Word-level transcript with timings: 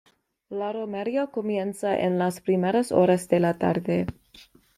La 0.49 0.73
romería 0.73 1.27
comienza 1.27 1.95
en 1.95 2.17
las 2.17 2.41
primeras 2.41 2.91
horas 2.91 3.29
de 3.29 3.39
la 3.39 3.59
tarde. 3.59 4.07